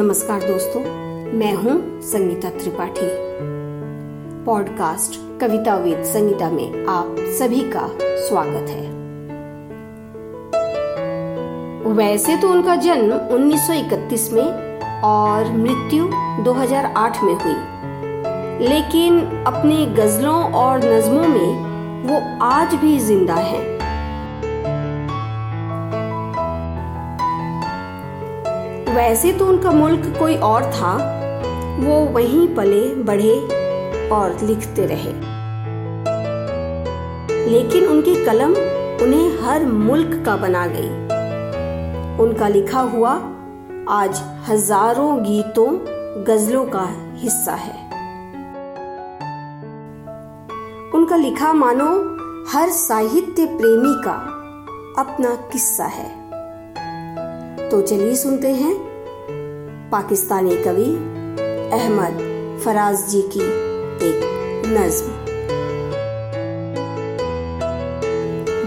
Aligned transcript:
नमस्कार 0.00 0.40
दोस्तों, 0.40 0.80
मैं 1.38 1.54
हूँ 1.54 2.00
संगीता 2.00 2.50
त्रिपाठी। 2.50 3.06
पॉडकास्ट 4.44 5.40
कविता 5.40 5.76
विद 5.76 6.02
संगीता 6.04 6.50
में 6.50 6.86
आप 6.86 7.16
सभी 7.18 7.60
का 7.60 7.98
स्वागत 8.00 8.70
है। 8.70 8.86
वैसे 11.92 12.36
तो 12.36 12.48
उनका 12.48 12.76
जन्म 12.76 13.12
1931 13.12 14.32
में 14.32 14.80
और 15.02 15.52
मृत्यु 15.52 16.08
2008 16.44 17.22
में 17.22 17.34
हुई। 17.34 18.68
लेकिन 18.68 19.20
अपनी 19.46 19.86
गजलों 19.86 20.52
और 20.52 20.78
नज्मों 20.78 21.28
में 21.28 21.70
वो 22.04 22.44
आज 22.46 22.74
भी 22.74 22.98
ज़िंदा 22.98 23.34
हैं। 23.34 23.79
वैसे 28.94 29.32
तो 29.32 29.46
उनका 29.46 29.70
मुल्क 29.70 30.18
कोई 30.18 30.36
और 30.36 30.64
था। 30.64 31.20
वो 31.80 32.04
वहीं 32.04 32.54
पले, 32.54 32.94
बढ़े 32.94 33.38
और 34.08 34.38
लिखते 34.42 34.86
रहे। 34.86 35.12
लेकिन 37.50 37.86
उनकी 37.86 38.24
कलम 38.24 38.50
उन्हें 39.02 39.40
हर 39.40 39.66
मुल्क 39.66 40.22
का 40.26 40.36
बना 40.36 40.66
गई। 40.66 40.88
उनका 42.18 42.48
लिखा 42.48 42.80
हुआ 42.80 43.12
आज 43.88 44.22
हज़ारों 44.48 45.22
गीतों, 45.22 45.78
गजलों 46.24 46.64
का 46.64 46.86
हिस्सा 47.14 47.52
है। 47.52 47.90
उनका 50.94 51.16
लिखा 51.16 51.52
मानो 51.52 52.16
हर 52.48 52.68
साहित्य 52.68 53.46
प्रेमी 53.46 53.94
का 54.04 54.16
अपना 54.98 55.34
किस्सा 55.34 55.84
है। 55.84 56.19
तो 57.70 57.80
चलिए 57.80 58.14
सुनते 58.14 58.48
हैं। 58.48 58.74
पाकिस्तानी 59.92 60.56
कवि 60.56 60.90
अहमद 61.72 62.30
फराज 62.64 63.08
जी 63.08 63.22
की 63.22 63.40
एक 64.06 64.62
नज्म। 64.66 65.06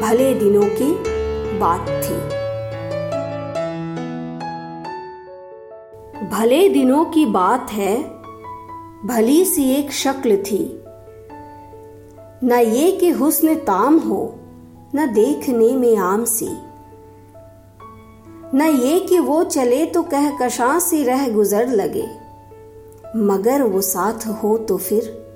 भले 0.00 0.34
दिनों 0.34 0.64
की 0.64 0.96
बात 1.58 1.88
थी। 1.88 2.40
भले 6.28 6.68
दिनों 6.68 7.04
की 7.04 7.26
बात 7.26 7.72
है, 7.72 8.02
भली 9.04 9.44
सी 9.44 9.70
एक 9.74 9.92
शक्ल 9.92 10.36
थी। 10.36 10.84
न 12.44 12.52
ये 12.52 12.92
कि 12.92 13.10
हुस्न 13.10 13.54
ताम 13.54 13.98
हो, 13.98 14.36
न 14.94 15.12
देखने 15.12 15.72
में 15.72 15.96
आम 15.96 16.24
सी। 16.24 16.69
न 18.54 18.62
ये 18.62 19.00
कि 19.00 19.18
वो 19.18 19.44
चले 19.44 19.86
तो 19.86 20.02
कह 20.02 20.38
कशा 20.38 20.78
से 20.78 21.02
रह 21.02 21.28
गुजर 21.28 21.68
लगे। 21.68 22.08
मगर 23.16 23.62
वो 23.62 23.80
साथ 23.80 24.26
हो 24.26 24.58
तो 24.58 24.76
फिर 24.76 25.26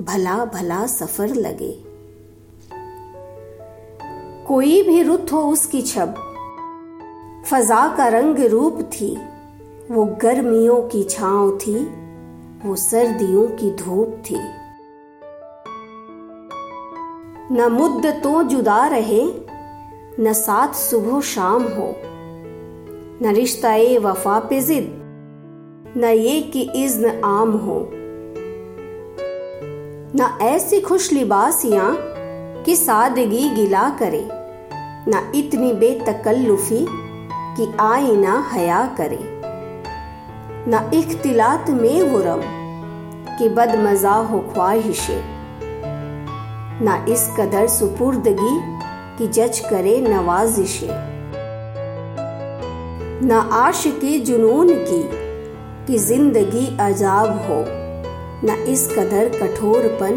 भला 0.00 0.44
भला 0.44 0.86
सफ़र 0.86 1.34
लगे। 1.34 1.84
कोई 4.46 4.82
भी 4.82 5.02
रुत 5.02 5.32
हो 5.32 5.42
उसकी 5.42 5.82
छब। 5.82 6.14
फजा 7.46 7.96
का 7.96 8.08
रंग 8.08 8.38
रूप 8.38 8.80
थी। 8.82 9.18
वो 9.90 10.04
गर्मियों 10.04 10.82
की 10.82 11.02
छांव 11.02 11.58
थी। 11.58 11.74
वो 12.64 12.76
सर्दियों 12.76 13.46
की 13.46 13.70
धूप 13.70 14.22
थी। 14.30 14.36
न 17.52 17.68
मुद्दतों 17.72 18.42
जुदा 18.42 18.86
रहे, 18.86 19.22
न 20.20 20.32
साथ 20.32 20.74
सुबह 20.74 21.20
शाम 21.20 21.62
हो। 21.62 21.94
न 23.22 23.26
रिश्ता 23.26 23.76
वफा 24.00 24.38
पे 24.38 24.60
जिद। 24.60 24.96
न 25.96 26.04
ये 26.04 26.40
कि 26.40 26.70
इज्न 26.76 27.20
आम 27.24 27.50
हो। 27.52 27.90
न 30.14 30.38
ऐसी 30.42 30.80
खुश 30.80 31.12
लिबासियाँ 31.12 31.96
कि 32.64 32.76
सादगी 32.76 33.48
गिला 33.50 33.90
करे। 33.90 34.28
न 35.08 35.32
इतनी 35.34 35.72
बेतकल्लुफी 35.72 36.86
कि 37.32 37.72
आए 37.80 38.16
ना 38.16 38.48
हया 38.52 38.96
करे। 39.00 39.18
न 40.68 40.90
इख्तिलात 40.94 41.70
में 41.70 42.02
वो 42.02 42.22
रम 42.26 42.40
कि 43.38 43.48
बदमजा 43.48 44.14
हो 44.14 44.38
ख्वाहिशे। 44.38 45.22
न 46.82 47.06
इस 47.08 47.30
कदर 47.38 47.66
सुपुर्दगी 47.66 48.80
कि 49.18 49.28
जज 49.28 49.58
करे 49.58 50.00
नवाजिशे। 50.00 51.19
न 53.22 53.32
आश 53.52 53.84
की 53.86 54.18
जुनून 54.18 54.68
की, 54.72 55.02
कि 55.86 55.98
ज़िंदगी 55.98 56.78
अजाब 56.80 57.28
हो। 57.28 57.64
न 58.46 58.64
इस 58.68 58.86
कदर 58.92 59.28
कठोरपन 59.28 60.16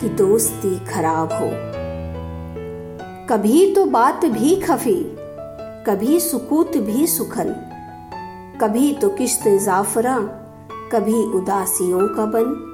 कि 0.00 0.08
दोस्ती 0.08 0.86
खराब 0.86 1.32
हो। 1.32 1.50
कभी 3.26 3.74
तो 3.74 3.84
बात 3.84 4.24
भी 4.24 4.56
खफी, 4.56 5.16
कभी 5.86 6.20
सुकूत 6.20 6.76
भी 6.76 7.06
सुखन। 7.06 7.54
कभी 8.60 8.92
तो 8.92 9.08
किश्त 9.08 9.48
जाफरा, 9.48 10.18
कभी 10.92 11.22
उदासियों 11.34 12.08
का 12.08 12.26
बन। 12.26 12.68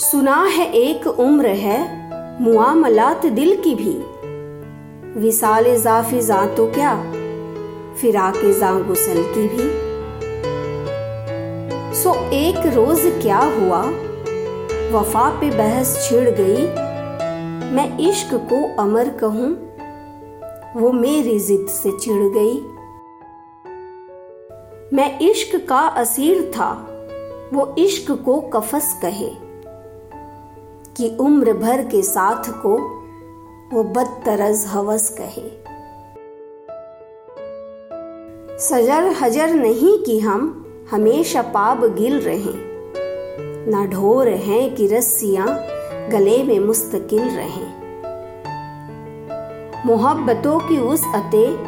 सुना 0.00 0.42
है 0.44 0.72
एक 0.72 1.06
उम्र 1.06 1.46
है 1.46 1.78
मुआमलात 2.42 3.26
दिल 3.26 3.56
की 3.56 3.74
भी। 3.74 4.15
विसाल 5.16 5.80
जाफी 5.80 6.20
जा 6.20 6.46
तो 6.46 6.66
क्या? 6.66 7.12
फिराके 7.94 8.60
जा 8.60 8.72
गुसल 8.72 9.14
की 9.16 9.48
भी। 9.48 9.86
सो 11.94 12.30
एक 12.30 12.56
रोज 12.56 13.00
क्या 13.22 13.38
हुआ? 13.38 13.82
वफा 14.92 15.40
पे 15.40 15.50
बहस 15.50 16.08
छिड़ 16.08 16.30
गई। 16.30 16.66
मैं 17.72 17.98
इश्क 17.98 18.34
को 18.34 18.82
अमर 18.82 19.08
कहूँ, 19.08 19.52
वो 20.82 20.92
मेरी 20.92 21.40
जिद 21.40 21.66
से 21.68 21.98
चिढ़ 21.98 22.22
गई। 22.22 22.60
मैं 24.96 25.18
इश्क 25.18 25.68
का 25.68 25.80
असीर 25.80 26.42
था, 26.42 26.72
वो 27.54 27.74
इश्क 27.78 28.22
को 28.24 28.40
कफस 28.40 28.98
कहे। 29.02 29.46
कि 30.96 31.16
उम्र 31.20 31.52
भर 31.52 31.82
के 31.82 32.02
साथ 32.02 32.44
को 32.48 33.05
वो 33.72 33.82
बदतरज 33.82 34.64
हवस 34.68 35.16
कहे। 35.20 35.48
सजर 38.58 39.14
हजर 39.22 39.54
नहीं 39.54 39.98
कि 39.98 40.20
हम 40.20 40.66
हमेशा 40.90 41.42
पाप 41.42 41.80
गिल 41.84 42.20
रहे। 42.20 42.52
ना 43.70 43.86
ढोर 43.86 44.28
हैं 44.28 44.74
कि 44.74 44.86
रस्सियाँ 44.86 45.46
गले 46.08 46.42
में 46.42 46.58
मुस्तकिल 46.58 47.22
रहे। 47.22 47.66
मोहब्बतों 49.86 50.58
की 50.58 50.78
उस 50.78 51.02
अते 51.14 51.58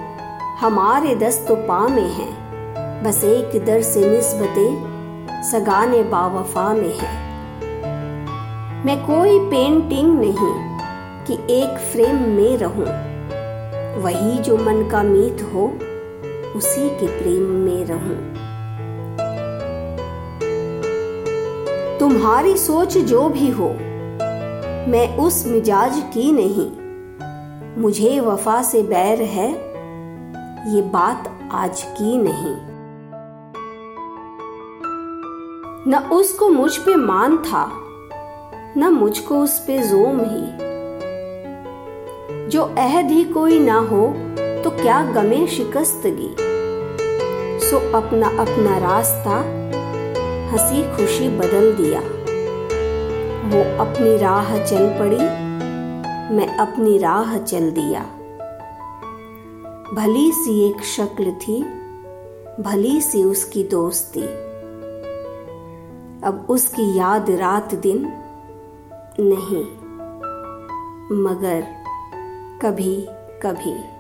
हमारे 0.61 1.15
दस्तो 1.15 1.57
पा 1.57 1.89
में 1.89 2.11
है। 2.11 2.31
बस 3.03 3.25
एक 3.25 3.65
दर 3.65 3.83
से 3.83 4.11
निस्बते 4.11 4.69
सगाने 5.51 6.03
बावफा 6.03 6.75
में 6.75 6.95
है। 6.95 7.29
मैं 8.87 9.07
कोई 9.07 9.39
पेंटिंग 9.39 10.19
नहीं 10.19 10.68
कि 11.31 11.35
एक 11.35 11.79
फ्रेम 11.79 12.17
में 12.17 12.57
रहूँ। 12.57 12.87
वही 14.03 14.39
जो 14.39 14.57
मन 14.57 14.89
का 14.93 15.03
मीत 15.03 15.43
हो, 15.43 15.67
उसी 16.57 16.89
के 16.89 17.07
प्रेम 17.07 17.43
में 17.43 17.85
रहूँ। 17.85 18.17
तुम्हारी 21.99 22.57
सोच 22.57 22.99
जो 22.99 23.29
भी 23.29 23.51
हो, 23.51 23.69
मैं 24.91 25.17
उस 25.17 25.47
मिजाज 25.47 26.03
की 26.15 26.33
नहीं। 26.33 26.71
मुझे 27.83 28.21
वफा 28.21 28.63
से 28.63 28.83
बैर 28.83 29.23
है, 29.23 29.51
ये 30.75 30.83
बात 30.83 31.39
आज 31.53 31.83
की 31.83 32.19
नहीं। 32.19 32.57
न 35.93 36.09
उसको 36.13 36.49
मुझ 36.49 36.77
पे 36.77 36.97
मान 36.97 37.37
था, 37.37 37.71
न 38.77 38.89
मुझको 38.93 39.39
उस 39.39 39.59
पे 39.59 39.79
जोम 39.79 40.21
ही। 40.21 40.68
जो 42.49 42.63
अहद 42.79 43.11
ही 43.11 43.25
कोई 43.25 43.59
ना 43.59 43.79
हो 43.79 44.07
तो 44.65 44.71
क्या 44.71 45.01
गमे 45.13 45.47
शिकस्तगी 45.47 46.35
सो 47.61 47.79
अपना 47.99 48.29
अपना 48.43 48.77
रास्ता, 48.79 49.35
हँसी 50.53 50.83
खुशी 50.97 51.29
बदल 51.29 51.73
दिया। 51.73 52.01
वो 53.51 53.63
अपनी 53.85 54.17
राह 54.17 54.57
चल 54.65 54.89
पड़ी, 54.99 55.25
मैं 56.37 56.49
अपनी 56.57 56.97
राह 56.99 57.37
चल 57.39 57.71
दिया। 57.71 58.03
भली 59.95 60.31
सी 60.33 60.69
एक 60.69 60.83
शक्ल 60.85 61.31
थी, 61.31 61.63
भली 62.61 63.01
सी 63.01 63.25
उसकी 63.25 63.63
दोस्ती। 63.65 64.23
अब 66.25 66.47
उसकी 66.51 66.99
याद 66.99 67.31
रात 67.31 67.75
दिन 67.75 68.13
नहीं, 69.21 69.65
मगर 71.25 71.78
कभी 72.63 73.07
कभी। 73.43 73.98